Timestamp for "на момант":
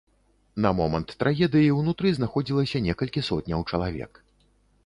0.63-1.13